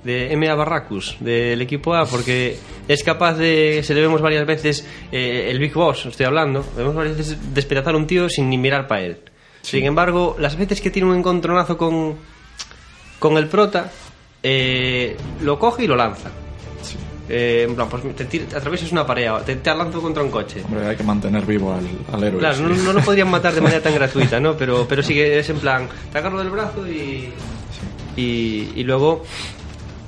[0.03, 2.57] de MA Barracus, del equipo A, porque
[2.87, 6.93] es capaz de, se le vemos varias veces, eh, el Big Boss, estoy hablando, vemos
[6.93, 9.17] varias veces despedazar a un tío sin ni mirar para él.
[9.63, 12.15] Sin embargo, las veces que tiene un encontronazo con,
[13.17, 13.89] con el prota,
[14.43, 16.29] eh, lo coge y lo lanza.
[16.81, 16.97] Sí.
[17.29, 20.29] Eh, en plan, pues te, tira- te atraviesas una pared, te, te lanzo contra un
[20.29, 20.61] coche.
[20.65, 22.39] Hombre, hay que mantener vivo al, al héroe.
[22.39, 22.61] Claro, sí.
[22.63, 24.55] no, no lo podrían matar de manera tan gratuita, ¿no?
[24.57, 27.29] Pero, pero sí que es en plan, te agarro del brazo y.
[28.15, 29.23] Y, y luego.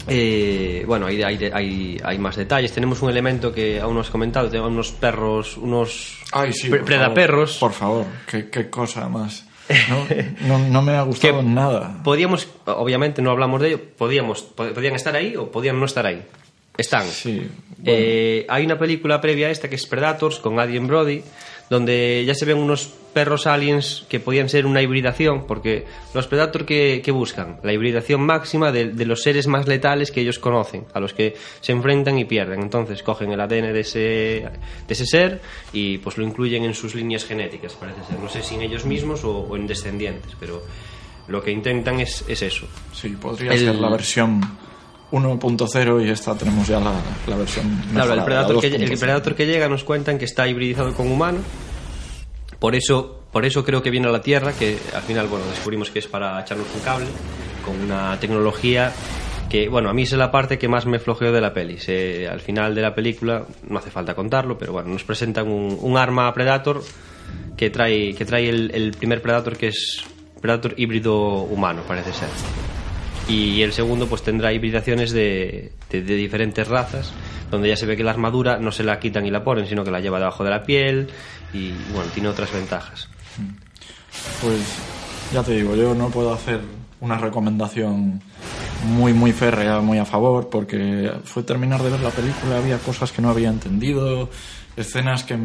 [0.08, 2.72] Eh, bueno, hay, hay, hay, hay más detalles.
[2.72, 6.20] Tenemos un elemento que aún no has comentado: tenemos unos perros, unos.
[6.32, 7.58] Ay, sí, pre- predaperros.
[7.58, 9.46] favor, Por favor, qué, qué cosa más.
[9.90, 10.06] No,
[10.48, 12.02] no, no me ha gustado nada.
[12.04, 16.06] Podíamos, obviamente no hablamos de ello, podíamos, pod- podían estar ahí o podían no estar
[16.06, 16.22] ahí.
[16.78, 17.08] Están.
[17.08, 17.38] Sí,
[17.78, 17.84] bueno.
[17.86, 21.24] Eh, hay una película previa a esta que es Predators con Adrien Brody,
[21.70, 26.66] donde ya se ven unos perros aliens que podían ser una hibridación, porque los Predators
[26.66, 30.84] que, que buscan la hibridación máxima de, de los seres más letales que ellos conocen,
[30.94, 32.62] a los que se enfrentan y pierden.
[32.62, 34.50] Entonces cogen el ADN de ese, de
[34.90, 38.20] ese ser y pues lo incluyen en sus líneas genéticas, parece ser.
[38.20, 40.62] No sé si en ellos mismos o, o en descendientes, pero
[41.30, 42.68] lo que intentan es, es eso.
[42.94, 44.42] Sí, podría el- ser la versión
[45.16, 46.94] 1.0 y esta tenemos ya la,
[47.28, 49.00] la versión Claro, el mejorada, Predator, que, el 2.0.
[49.00, 51.40] Predator que llega nos cuentan que está hibridizado con humano.
[52.60, 55.90] Por eso, por eso creo que viene a la Tierra, que al final, bueno, descubrimos
[55.92, 57.08] que es para echarnos un cable,
[57.66, 58.92] con una tecnología
[59.50, 61.78] que, bueno, a mí es la parte que más me flojeó de la peli.
[61.78, 65.78] Se- al final de la película, no hace falta contarlo, pero bueno, nos presentan un,
[65.82, 66.82] un arma Predator
[67.56, 70.04] que trae, que trae el, el primer Predator que es
[70.42, 72.28] Predator híbrido humano, parece ser
[73.28, 77.12] y el segundo pues tendrá hibridaciones de, de- diferentes razas
[77.52, 79.84] donde ya se ve que la armadura no se la quitan y la ponen sino
[79.84, 81.08] que la lleva debajo de la piel
[81.54, 83.10] y bueno tiene otras ventajas.
[84.42, 84.60] Pues
[85.34, 86.60] ya te digo, yo no puedo hacer
[87.02, 88.22] una recomendación
[88.86, 93.12] muy, muy férrea, muy a favor, porque fue terminar de ver la película, había cosas
[93.12, 94.30] que no había entendido,
[94.78, 95.38] escenas que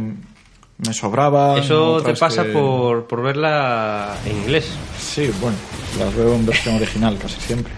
[0.87, 1.59] me sobraban.
[1.59, 5.57] eso te pasa que- por, por verla en inglés Sí, bueno,
[5.99, 7.73] las veo en versión original casi siempre.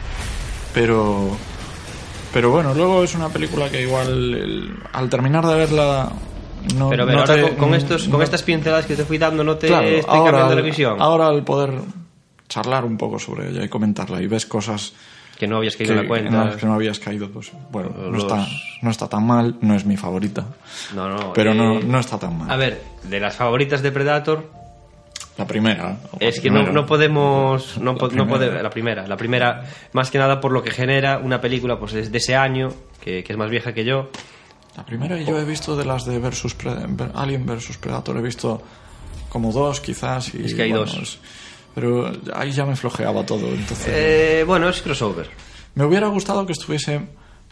[0.74, 1.30] Pero.
[2.32, 6.10] Pero bueno, luego es una película que igual el- al terminar de verla.
[6.76, 9.42] No, pero no ahora te- con, con estos, con estas pinceladas que te fui dando
[9.42, 11.72] no te Claro, estoy cambiando la visión ahora al poder
[12.48, 14.92] charlar un poco sobre ella y comentarla y ves cosas
[15.42, 17.90] que no habías caído en la cuenta en las que no habías caído, pues bueno,
[17.90, 18.46] no, está,
[18.80, 20.46] no está tan mal, no es mi favorita,
[20.94, 22.48] no no pero no, eh, no está tan mal.
[22.48, 24.48] A ver, de las favoritas de Predator,
[25.36, 25.82] La primera.
[25.84, 27.76] la Es que no, no podemos.
[27.78, 28.30] No, po- no primera.
[28.58, 29.06] pode- la primera.
[29.08, 32.36] La primera, más que nada por lo que genera una película pues es de ese
[32.36, 32.68] año,
[33.00, 34.10] que, que es más vieja que yo.
[34.76, 36.70] La primera yo he visto de las de versus Pre-
[37.14, 38.62] Alien versus Predator, he visto
[39.28, 40.34] como dos quizás.
[40.34, 40.96] Y, Es que hay bueno, dos.
[40.98, 41.18] es-
[41.74, 43.86] pero ahí ya me flojeaba todo, entonces...
[43.88, 45.28] Eh, bueno, es crossover.
[45.74, 47.00] Me hubiera gustado que estuviese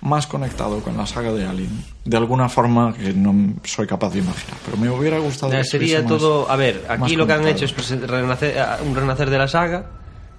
[0.02, 4.20] más conectado con la saga de Alien, de alguna forma que no soy capaz de
[4.20, 5.52] imaginar, pero me hubiera gustado...
[5.52, 6.50] Que sería estuviese más- todo.
[6.50, 9.48] A ver, aquí lo que han hecho es pues, renacer- eh, un renacer de la
[9.48, 9.86] saga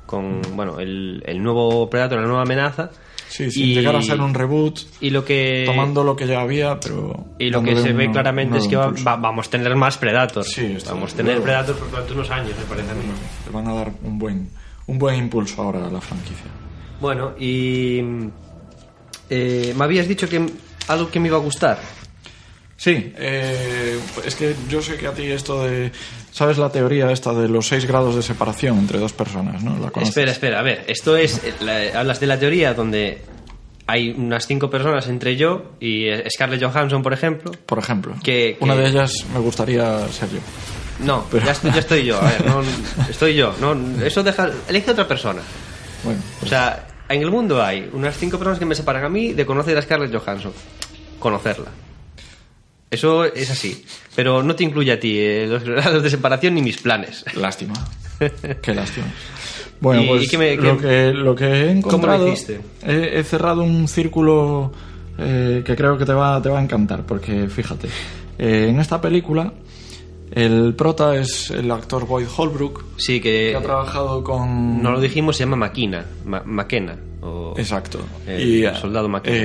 [0.05, 2.89] con bueno el, el nuevo Predator, la nueva amenaza.
[3.31, 5.63] Sí, sin y- llegar a ser un reboot, Y lo que.
[5.65, 7.27] tomando lo que ya había, pero...
[7.39, 9.05] Y lo que se ve claramente es que va- impulso.
[9.05, 10.43] va- vamos a tener más Predator.
[10.43, 13.03] Sí, vamos a tener Luego- Predator por durante unos años, me parece a mí.
[13.45, 14.49] Le van a dar un buen,
[14.87, 16.45] un buen impulso ahora a la franquicia.
[16.99, 18.01] Bueno, y.
[19.29, 20.45] eh, me habías dicho que
[20.89, 21.79] algo que me iba a gustar.
[22.81, 25.91] Sí, eh, es que yo sé que a ti esto de...
[26.31, 29.77] ¿Sabes la teoría esta de los seis grados de separación entre dos personas, no?
[29.77, 30.01] ¿La?
[30.01, 31.41] Espera, espera, a ver, esto es.
[31.61, 33.21] la- hablas de la teoría donde
[33.85, 37.51] hay unas cinco personas entre yo y Scarlett Johansson, por ejemplo.
[37.67, 40.39] Por ejemplo, Que- una que- de ellas me gustaría ser yo.
[41.05, 42.63] No, Pero- ya, estoy, ya estoy yo, a ver, no,
[43.11, 43.53] estoy yo.
[43.61, 44.49] No, eso deja.
[44.67, 45.41] Elige otra persona.
[46.03, 49.33] Bueno, O sea, en el mundo hay unas cinco personas que me separan a mí
[49.33, 50.51] de conocer a Scarlett Johansson.
[51.19, 51.69] Conocerla.
[52.91, 53.83] Eso es así.
[54.15, 57.23] Pero no te incluye a ti eh, los grados de separación ni mis planes.
[57.35, 57.73] lástima.
[58.61, 59.07] Qué lástima.
[59.79, 62.27] Bueno, ¿Y- pues y qué me- lo, que, lo que he encontrado...
[62.85, 64.71] He, he cerrado un círculo
[65.17, 67.87] eh, que creo que te va, te va a encantar, porque fíjate,
[68.37, 69.51] eh, en esta película
[70.33, 73.55] el prota es el actor Boyd Holbrook, Sí, que que.
[73.57, 74.83] ha trabajado con...
[74.83, 76.05] No lo dijimos, se llama Maquina.
[76.25, 76.95] Ma- Maquena.
[77.21, 77.55] O...
[77.57, 77.99] Exacto.
[78.27, 79.35] El y soldado Maquina.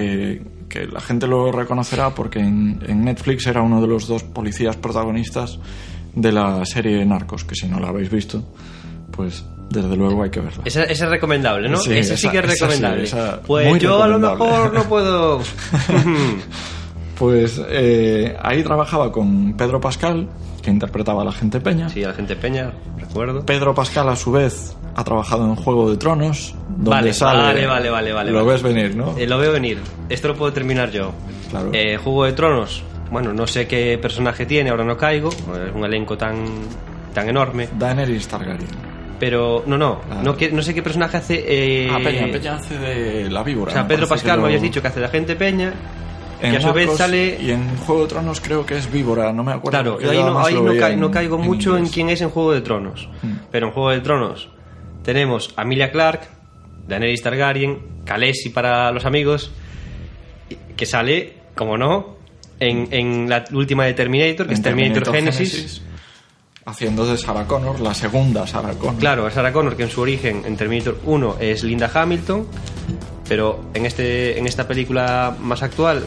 [0.68, 4.76] Que la gente lo reconocerá porque en, en Netflix era uno de los dos policías
[4.76, 5.58] protagonistas
[6.14, 8.42] de la serie Narcos, que si no la habéis visto,
[9.10, 10.62] pues desde luego hay que verla.
[10.64, 11.76] Esa, esa es recomendable, ¿no?
[11.76, 13.04] Sí, esa sí que es recomendable.
[13.04, 15.40] esa pues yo a lo mejor no puedo.
[17.18, 20.28] Pues eh, ahí trabajaba con Pedro Pascal,
[20.62, 21.88] que interpretaba a la gente Peña.
[21.88, 23.46] sí, a la gente Peña, recuerdo.
[23.46, 27.38] Pedro Pascal, a su vez, ha trabajado en Juego de Tronos, donde Vale, sale...
[27.42, 28.52] vale, vale, vale, vale, Lo vale.
[28.52, 29.14] ves venir, ¿no?
[29.18, 29.78] Eh, lo veo venir.
[30.08, 31.12] Esto lo puedo terminar yo.
[31.50, 31.70] Claro.
[31.74, 32.82] Eh, Juego de Tronos.
[33.10, 35.28] Bueno, no sé qué personaje tiene, ahora no caigo.
[35.28, 36.44] Es un elenco tan,
[37.14, 37.68] tan enorme.
[37.78, 38.68] Daenerys Targaryen.
[39.20, 40.00] Pero, no, no.
[40.10, 40.20] Ah.
[40.24, 41.44] No, que- no sé qué personaje hace.
[41.46, 43.70] eh, ah, Peña, Peña hace de la víbora.
[43.70, 45.72] O sea, Pedro Pascal que me lo- habías dicho que hace de agente Peña.
[46.40, 47.38] En que a su vez sale.
[47.40, 49.70] Y en Juego de Tronos creo que es víbora, no me acuerdo.
[49.70, 51.94] Claro, ahí no, ahí lo no, ca- en- no caigo en mucho en inglés.
[51.94, 53.08] quién es en Juego de Tronos.
[53.22, 53.32] Mm.
[53.50, 54.48] Pero en Juego de Tronos
[55.06, 56.22] tenemos a Emilia Clark,
[56.88, 59.52] Daenerys Targaryen, Khaleesi para los amigos,
[60.76, 62.16] que sale, como no,
[62.58, 65.54] en, en la última de Terminator, que En es Terminator, Terminator Genesis.
[65.54, 65.82] Genesis,
[66.64, 68.98] Haciendo de Sarah Connor, la segunda Sarah Connor.
[68.98, 72.44] Claro, Sarah Connor, que en su origen en Terminator 1 es Linda Hamilton,
[73.28, 76.04] pero en, este, en esta película más actual,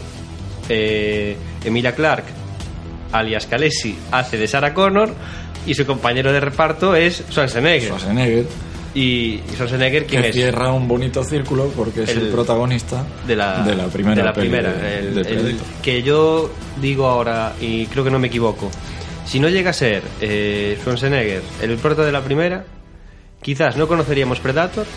[0.67, 2.25] eh, Emilia Clark,
[3.13, 5.15] alias Khaleesi, hace de Sarah Connor
[5.65, 7.87] y su compañero de reparto es Schwarzenegger.
[7.87, 8.45] Schwarzenegger,
[8.95, 10.35] Y Schwarzenegger, ¿quién que es?
[10.35, 14.15] cierra un bonito círculo porque es el, El- protagonista de la, primera.
[14.15, 15.65] de la primera, de- el- de el- Predator.
[15.83, 16.49] que yo
[16.81, 18.71] digo ahora y creo que no me equivoco
[19.25, 22.65] si no llega a ser eh, Schwarzenegger el prota de la primera
[23.43, 24.87] quizás no conoceríamos Predator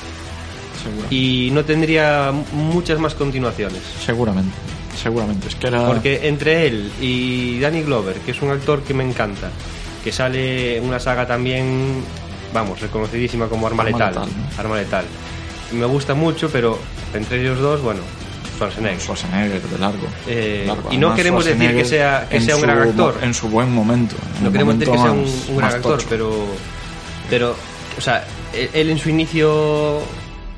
[1.10, 4.52] y no tendría muchas más continuaciones Seguramente,
[5.00, 5.48] seguramente.
[5.48, 5.86] Es que era.
[5.86, 9.50] porque entre él y Danny Glover que es un actor que me encanta
[10.02, 12.02] que sale en una saga también
[12.52, 14.60] vamos reconocidísima como Arma, Arma Letal, Letal, ¿no?
[14.60, 15.04] Arma Letal
[15.72, 16.78] me gusta mucho pero
[17.14, 18.00] entre ellos dos bueno
[18.56, 20.06] Schwarzenegger Schwarzenegger, de largo.
[20.28, 20.92] Eh, largo.
[20.92, 23.18] y no queremos decir que sea- que sea un gran actor.
[23.22, 24.14] En su buen momento.
[24.38, 26.06] en No queremos decir que sea un, gran actor, tocho.
[26.08, 26.46] pero,
[27.28, 27.56] pero,
[27.98, 30.00] o sea, él, él en su inicio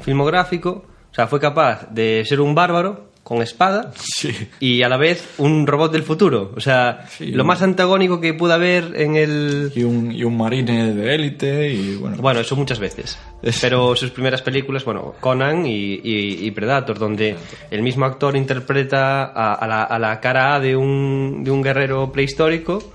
[0.02, 0.70] filmográfico,
[1.10, 4.32] o sea, fue capaz de ser un bárbaro con espada Sí.
[4.60, 6.52] y a la vez un robot del futuro.
[6.54, 7.32] O sea, Sí.
[7.32, 9.72] lo más antagónico que pudo haber en el...
[9.74, 12.18] Y un, y un marine de élite y bueno.
[12.18, 13.18] Bueno, eso muchas veces.
[13.42, 17.34] Es- Pero sus primeras películas, bueno, Conan y, y- y Predator, donde
[17.70, 21.62] el mismo actor interpreta a, a la, a la cara A de un, de un
[21.62, 22.92] guerrero prehistórico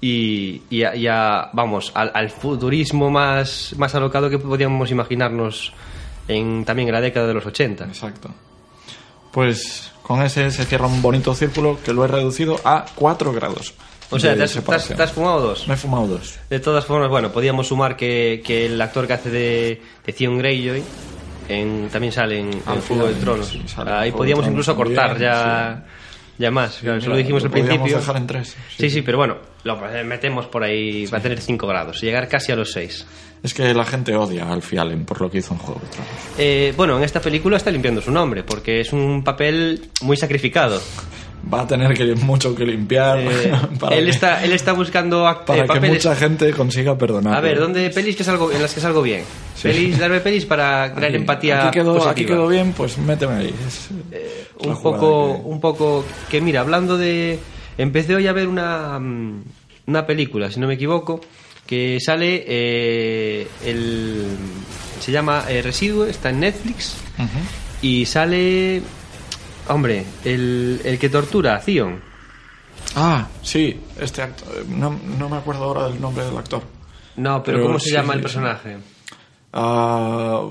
[0.00, 5.72] y, y a, y a, vamos, al, al futurismo más, más alocado que podíamos imaginarnos
[6.28, 7.84] en, también en la década de los 80.
[7.86, 8.30] Exacto.
[9.36, 13.74] Pues con ese se cierra un bonito círculo que lo he reducido a 4 grados.
[14.08, 14.96] O sea, te has, te has- separación.
[14.96, 15.68] te has fumado dos.
[15.68, 16.38] Me he fumado dos.
[16.48, 20.38] De todas formas, bueno, podíamos sumar que, que el actor que hace de, de Theon
[20.38, 20.82] Greyjoy
[21.50, 23.48] en, también sale en, en Al Juego de Tronos.
[23.48, 25.84] sí, en Ahí podíamos Tronos incluso cortar ya,
[26.38, 26.78] ya más.
[26.78, 27.98] Claro, eso lo dijimos lo al principio.
[27.98, 28.56] dejar en tres.
[28.78, 32.52] Sí, sí, pero bueno, lo metemos por ahí, va a tener 5 grados, llegar casi
[32.52, 33.06] a los 6.
[33.42, 36.10] Es que la gente odia al Fialen por lo que hizo en Juego de Tronos.
[36.38, 40.80] Eh, bueno, en esta película está limpiando su nombre, porque es un papel muy sacrificado.
[41.52, 45.26] Va a tener que mucho que limpiar Eh, para, él, que, está, él está buscando
[45.28, 47.34] act- para eh, que mucha gente consiga perdonar.
[47.36, 49.22] A ver, ¿dónde pelis que salgo, en las que salgo bien?
[49.62, 53.54] Pelis, darme pelis para crear Aquí- empatía Aquí quedó, aquí quedó bien, pues méteme ahí.
[54.64, 57.38] La un poco, que- un poco que mira, hablando de,
[57.78, 59.42] empecé hoy a ver una mm,
[59.86, 61.20] una película, si no me equivoco,
[61.66, 64.36] que sale eh, el
[65.00, 66.96] se llama eh, Residue, está en Netflix
[67.82, 68.82] y sale,
[69.68, 72.00] hombre, el, el que tortura a Zion.
[72.94, 74.66] Ah, sí, este actor.
[74.68, 76.62] No, no me acuerdo ahora del nombre del actor.
[77.16, 78.76] No, pero, Pero ¿cómo se llama sí, el personaje?
[79.52, 80.46] Ah,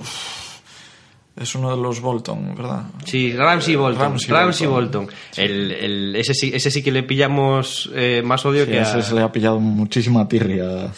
[1.35, 2.83] es uno de los Bolton, ¿verdad?
[3.05, 4.01] Sí, Ramsey Bolton.
[4.01, 5.05] Ramsey Ramsey, Bolton.
[5.05, 5.19] Bolton.
[5.37, 8.83] El, el- ese, sí, ese sí que le pillamos eh, más odio Sí, que a...
[8.83, 10.91] ese se le ha pillado muchísima tirria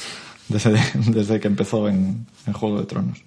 [0.47, 0.79] desde,
[1.11, 3.19] desde que empezó en, en Juego de Tronos.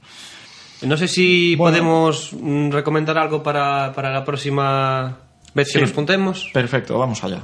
[0.83, 1.77] No sé si Bueno.
[1.77, 5.19] podemos mm, recomendar algo para, para la próxima
[5.53, 6.49] vez que nos juntemos.
[6.55, 7.41] Perfecto, vamos allá.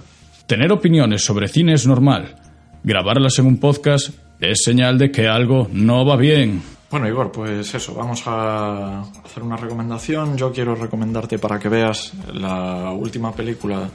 [0.47, 2.37] Tener opiniones sobre cine es normal.
[2.85, 6.63] Grabarlas en un podcast es señal de que algo no va bien.
[6.91, 10.37] Bueno, Igor, pues eso, vamos a hacer una recomendación.
[10.37, 13.89] Yo quiero recomendarte para que veas la última película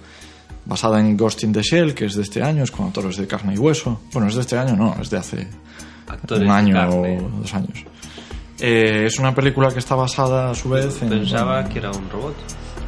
[0.66, 3.28] basada en Ghost in the Shell, que es de este año, es con actores de
[3.28, 4.02] carne y hueso.
[4.12, 5.48] Bueno, es de este año, no, es de hace
[6.08, 7.86] Actores un año o dos años.
[8.60, 11.10] Eh, es una película que está basada a su vez en...
[11.10, 12.36] Pensaba que era un robot.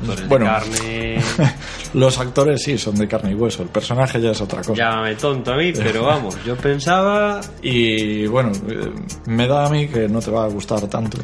[0.04, 0.46] Actores Bueno.
[0.46, 1.22] de carne.
[1.94, 4.74] Los actores sí son de carne y hueso, el personaje ya es otra cosa.
[4.76, 7.40] Llámame tonto a mí, pero vamos, yo pensaba.
[7.62, 8.92] Y bueno, eh,
[9.28, 11.18] me da a mí que no te va a gustar tanto.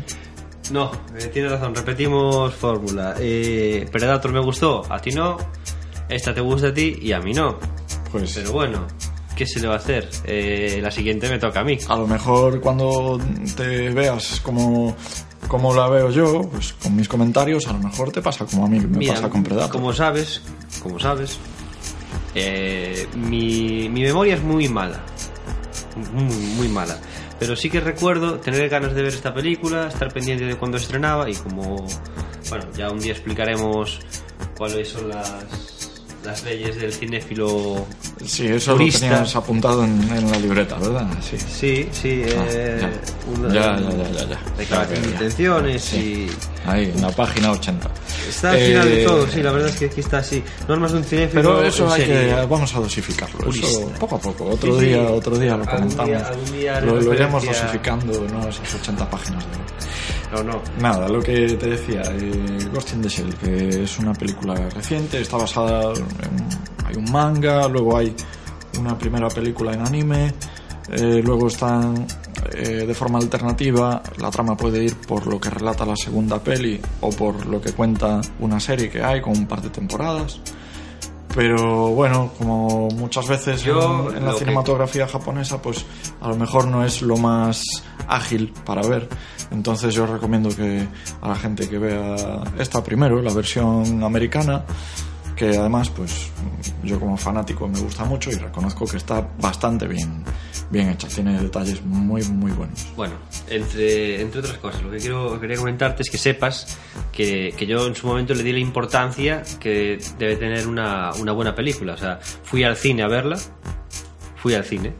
[0.71, 3.15] No, eh, tienes razón, repetimos fórmula.
[3.19, 5.37] Eh, Predator me gustó, a ti no.
[6.07, 7.57] Esta te gusta a ti y a mí no.
[8.11, 8.85] Pues Pero bueno,
[9.35, 10.07] ¿qué se le va a hacer?
[10.25, 11.77] Eh, la siguiente me toca a mí.
[11.87, 13.19] a lo mejor cuando
[13.57, 14.95] te veas como,
[15.47, 18.69] como la veo yo, pues con mis comentarios, a lo mejor te pasa como a
[18.69, 19.71] mí me Mira, pasa con Predator.
[19.71, 20.41] Como sabes,
[20.81, 21.37] como sabes,
[22.35, 24.99] eh, mi, mi memoria es muy mala.
[26.13, 26.97] Muy, muy mala.
[27.39, 30.85] Pero sí que recuerdo tener ganas de ver esta película, estar pendiente de cuándo se
[30.85, 31.87] estrenaba y como,
[32.49, 33.99] bueno, ya un día explicaremos
[34.57, 35.78] cuáles son las,
[36.29, 37.85] las leyes del cinéfilo.
[38.25, 39.05] Sí, eso Purista.
[39.07, 41.07] lo tenías apuntado en, en la libreta, ¿verdad?
[41.21, 41.37] Sí.
[41.39, 42.91] Sí, sí, Ah, eh, ya.
[43.39, 45.97] una Ya, ya, ya, ya, declaración de intenciones Sí.
[46.29, 46.58] y...
[46.71, 47.89] Ahí, en la página 80.
[48.29, 50.43] Está al final de Eh, todo, sí, la verdad es que aquí está así.
[50.67, 52.35] Normas de un cinéfilo Pero eso hay serie.
[52.35, 53.49] que, vamos a dosificarlo.
[53.49, 54.45] Eso poco a poco.
[54.45, 54.85] Otro Sí, sí.
[54.87, 56.07] día, otro día lo Algún comentamos.
[56.07, 58.47] día- algún día lo, lo iremos dosificando, ¿no?
[58.49, 60.37] Esas 80 páginas de...
[60.37, 60.61] No, no.
[60.79, 65.21] Nada, lo que te decía, eh, Ghost in the Shell, que es una película reciente,
[65.21, 66.85] está basada en...
[66.85, 68.15] Hay un manga, luego hay
[68.79, 70.33] una primera película en anime,
[70.91, 72.05] eh, luego están
[72.53, 76.79] eh, de forma alternativa, la trama puede ir por lo que relata la segunda peli
[77.01, 80.39] o por lo que cuenta una serie que hay con un par de temporadas.
[81.35, 85.85] Pero bueno, como muchas veces Yo en, en la que- cinematografía japonesa, pues
[86.21, 87.61] a lo mejor no es lo más
[88.07, 89.07] ágil para ver.
[89.51, 90.87] Entonces yo recomiendo que
[91.21, 92.15] a la gente que vea
[92.57, 94.63] esta primero, la versión americana,
[95.39, 96.29] que además pues
[96.83, 100.25] yo como fanático me gusta mucho y reconozco que está bastante bien,
[100.69, 101.07] bien hecha.
[101.07, 102.85] Tiene detalles muy, muy buenos.
[102.97, 103.13] Bueno,
[103.49, 106.77] entre, entre otras cosas, lo que quiero quería comentarte es que sepas
[107.13, 111.31] que, que yo en su momento le di la importancia que debe tener una, una
[111.31, 111.93] buena película.
[111.93, 113.39] O sea, fui al cine a verla,
[114.35, 114.93] fui al cine,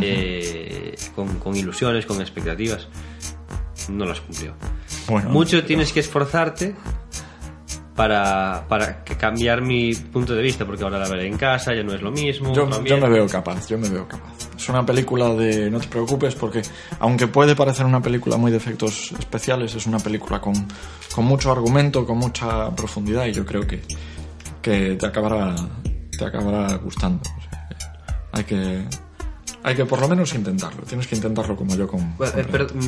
[0.00, 2.86] eh, con, con ilusiones, con expectativas.
[3.88, 4.54] No las cumplió.
[5.08, 6.76] Bueno, Mucho tienes que esforzarte
[7.96, 11.82] para, para que cambiar mi punto de vista, porque ahora la veré en casa, ya
[11.82, 12.52] no es lo mismo.
[12.52, 14.34] Yo, yo me veo capaz, yo me veo capaz.
[14.54, 16.62] Es una película de no te preocupes porque
[17.00, 20.54] aunque puede parecer una película muy de efectos especiales, es una película con,
[21.14, 23.80] con mucho argumento, con mucha profundidad y yo creo que,
[24.60, 25.54] que te acabará
[26.16, 27.22] te acabará gustando.
[27.28, 27.76] O sea, que
[28.32, 28.84] hay que
[29.66, 30.82] hay que por lo menos intentarlo.
[30.84, 32.16] Tienes que intentarlo como yo con.
[32.16, 32.78] Bueno, con pero, mm,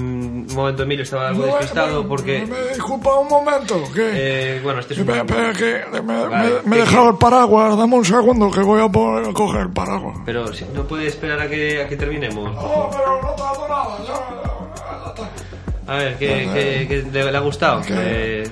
[0.49, 2.47] un momento, Emilio, estaba algo despistado porque...
[2.47, 4.11] Me disculpa un momento, que...
[4.57, 5.11] Eh, bueno, este es un...
[5.11, 7.77] Espera, que me, Vale, me- me he ¿qué dejado el paraguas.
[7.77, 10.19] Dame un segundo que voy a poner, a coger el paraguas.
[10.25, 12.55] Pero si- no puede esperar a que, a que terminemos.
[12.55, 13.99] No, pero no tardo nada.
[14.07, 15.93] ya- ya está.
[15.93, 17.83] A ver, ¿qué, qué- qué le, le ha gustado?
[17.91, 18.49] Eh,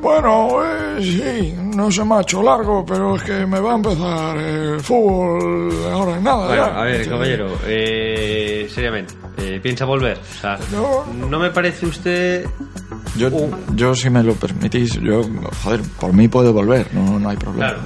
[0.00, 3.76] Bueno, eh, sí, no se me ha hecho largo, pero es que me va a
[3.76, 6.46] empezar el fútbol ahora en nada.
[6.46, 6.80] bueno, ya.
[6.80, 10.18] a ver, caballero, eh, seriamente, eh, ¿piensa volver?
[10.18, 11.04] O sea, No.
[11.28, 12.46] no me parece usted...
[13.16, 13.28] Yo,
[13.74, 15.22] yo si me lo permitís, yo,
[15.64, 17.66] joder, por mí puedo volver, no, no hay problema.
[17.70, 17.80] Claro.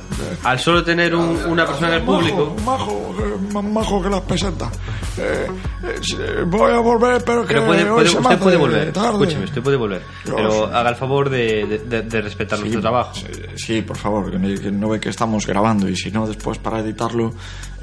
[0.44, 2.54] Al solo tener un- una persona en el público.
[2.64, 4.70] Majo, eh, más majo que las pesetas.
[5.16, 5.46] Eh,
[5.82, 8.92] eh, voy a volver, pero que Pero puede, hoy puede- se me usted puede volver.
[8.92, 9.08] tarde.
[9.12, 10.02] Escúcheme, usted puede volver.
[10.24, 13.12] Pero haga el favor de, de- de- de respetar nuestro trabajo.
[13.56, 16.80] Sí, por favor, que que no ve que estamos grabando y si no, después para
[16.80, 17.32] editarlo,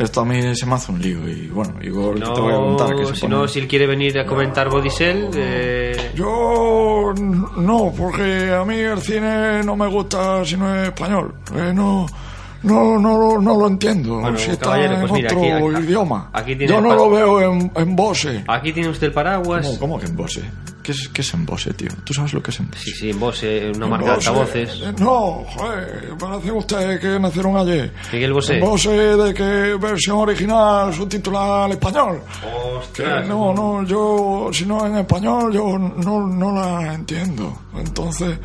[0.03, 1.27] esto a mí se me hace un lío.
[1.27, 2.95] Y bueno, Igor, ¿qué te voy a contar?
[2.95, 7.13] Que se si pone- no, si él quiere venir a comentar Bodicel, eh, Yo
[7.57, 11.33] no, porque a mí el cine no me gusta si no es español.
[11.55, 12.05] Eh, no,
[12.63, 14.19] no, no, lo- no lo entiendo.
[14.19, 16.29] Bueno, si está en pues mira, otro aquí- aquí- idioma.
[16.33, 18.43] aquí tiene Yo no lo veo en, en Bose.
[18.47, 19.65] aquí tiene usted el paraguas.
[19.65, 20.43] ¿Cómo, cómo que en Bose?
[20.91, 21.89] ¿Qué es, ¿Qué es en Bose, tío?
[22.03, 22.83] ¿Tú sabes lo que es en Bose?
[22.83, 24.69] Sí, sí, en Bose, una marca de altavoces.
[24.81, 27.93] Eh, No, joder, parece usted que nacieron ayer.
[28.11, 28.55] Miguel Bosé.
[28.55, 29.43] En Bose de que
[29.79, 32.21] versión original subtitulada al español.
[32.93, 33.27] Que Ostras.
[33.27, 37.57] no, no, yo, si no en español, yo no, no la entiendo.
[37.77, 38.37] Entonces,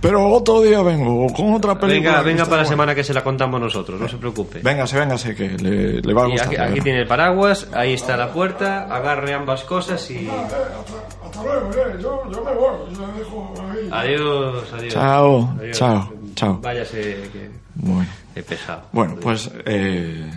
[0.00, 2.10] pero otro día vengo con otra película.
[2.18, 4.60] Venga, venga para la semana que se la contamos nosotros, no se preocupe.
[4.62, 6.46] Véngase, véngase, que le, le va a Y gustar.
[6.48, 10.28] aquí, aquí tiene el paraguas, ahí está la puerta, agarre ambas cosas y...
[10.28, 13.88] Hasta luego, eh, yo, yo me voy, yo dejo ahí.
[13.90, 14.92] Adiós, adiós.
[14.94, 15.76] Chao, Adiós.
[15.78, 16.58] chao, chao.
[16.62, 16.98] Váyase,
[17.32, 18.82] que Bueno, he pesado.
[18.92, 20.30] bueno pues, eh,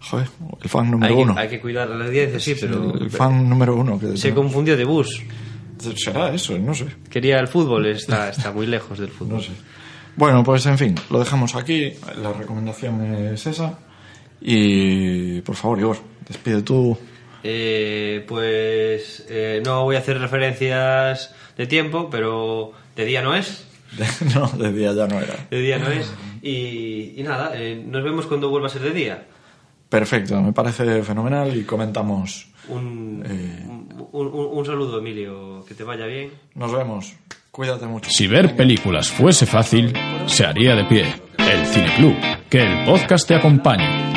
[0.00, 0.28] joder,
[0.62, 1.34] el fan hay, número que, uno.
[1.36, 2.94] hay que cuidar a la audiencia, sí, pero...
[2.94, 3.98] El fan número uno.
[3.98, 5.22] Que Se confundió de bus.
[5.96, 6.86] Será eso, no sé.
[7.08, 9.36] Quería el fútbol, está, está muy lejos del fútbol.
[9.36, 9.52] No sé.
[10.16, 11.92] Bueno, pues en fin, lo dejamos aquí.
[12.20, 13.78] La recomendación es esa.
[14.40, 15.96] Y por favor, Igor,
[16.28, 16.96] despide tú.
[17.42, 23.66] Eh, pues eh, no voy a hacer referencias de tiempo, pero de día no es.
[24.34, 25.34] no, de día ya no era.
[25.50, 26.12] De día no es.
[26.42, 29.26] Y, y nada, eh, nos vemos cuando vuelva a ser de día.
[29.88, 32.48] Perfecto, me parece fenomenal y comentamos.
[32.68, 33.66] Un, Eh.
[34.12, 34.26] Un,
[34.58, 35.64] un- saludo, Emilio.
[35.66, 36.30] Que te vaya bien.
[36.54, 37.14] Nos vemos.
[37.50, 38.10] Cuídate mucho.
[38.10, 39.92] Si ver películas fuese fácil,
[40.26, 41.04] se haría de pie.
[41.38, 42.14] El Cineclub.
[42.48, 44.09] Que el podcast te acompañe.